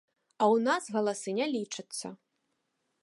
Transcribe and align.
А 0.37 0.43
ў 0.45 0.55
нас 0.67 0.83
галасы 0.95 1.31
не 1.41 1.47
лічацца. 1.57 2.07